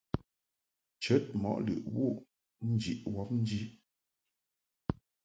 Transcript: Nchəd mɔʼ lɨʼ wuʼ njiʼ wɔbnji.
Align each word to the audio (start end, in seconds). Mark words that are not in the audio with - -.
Nchəd 0.95 1.23
mɔʼ 1.41 1.57
lɨʼ 1.65 1.79
wuʼ 1.93 2.15
njiʼ 2.71 2.99
wɔbnji. 3.13 3.59